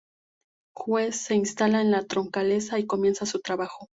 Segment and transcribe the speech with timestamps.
[0.75, 3.87] Juez" se instala en Troncales y comienza su trabajo.